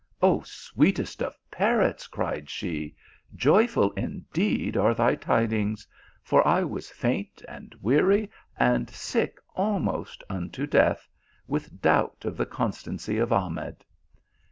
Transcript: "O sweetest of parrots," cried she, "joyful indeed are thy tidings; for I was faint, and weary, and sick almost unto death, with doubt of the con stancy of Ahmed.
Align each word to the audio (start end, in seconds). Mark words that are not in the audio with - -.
"O 0.23 0.41
sweetest 0.41 1.21
of 1.21 1.37
parrots," 1.51 2.07
cried 2.07 2.49
she, 2.49 2.95
"joyful 3.35 3.91
indeed 3.91 4.75
are 4.75 4.95
thy 4.95 5.13
tidings; 5.13 5.85
for 6.23 6.47
I 6.47 6.63
was 6.63 6.89
faint, 6.89 7.43
and 7.47 7.75
weary, 7.83 8.31
and 8.57 8.89
sick 8.89 9.37
almost 9.55 10.23
unto 10.27 10.65
death, 10.65 11.07
with 11.47 11.81
doubt 11.83 12.25
of 12.25 12.35
the 12.35 12.47
con 12.47 12.71
stancy 12.71 13.19
of 13.21 13.31
Ahmed. 13.31 13.85